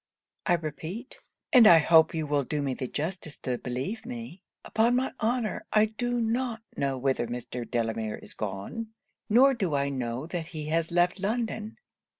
I 0.47 0.53
repeat 0.53 1.19
and 1.53 1.67
I 1.67 1.77
hope 1.77 2.15
you 2.15 2.25
will 2.25 2.43
do 2.43 2.63
me 2.63 2.73
the 2.73 2.87
justice 2.87 3.37
to 3.41 3.59
believe 3.59 4.03
me 4.03 4.41
upon 4.65 4.95
my 4.95 5.11
honour 5.21 5.67
I 5.71 5.85
do 5.85 6.19
not 6.19 6.63
know 6.75 6.97
whither 6.97 7.27
Mr. 7.27 7.69
Delamere 7.69 8.17
is 8.17 8.33
gone 8.33 8.95
nor 9.29 9.53
do 9.53 9.75
I 9.75 9.89
know 9.89 10.25
that 10.25 10.47
he 10.47 10.69
has 10.69 10.89
left 10.89 11.19
London.' 11.19 11.77